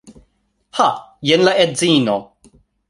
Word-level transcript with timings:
Ha! 0.79 0.87
Jen 1.31 1.47
la 1.49 1.55
edzino. 1.67 2.21